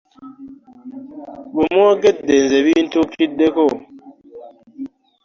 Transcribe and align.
Bwe 1.53 1.65
mwogedde 1.73 2.33
nze 2.43 2.57
bintuukiddeko. 2.65 3.65